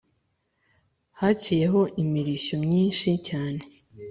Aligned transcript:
haciyeho 1.19 1.81
imirishyo 2.03 2.55
myinshi 2.65 3.09
cyane 3.27 3.61